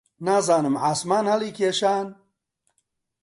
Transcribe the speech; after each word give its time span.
نازانم 0.25 0.75
عاسمان 0.85 1.25
هەڵیکێشان؟ 1.31 2.07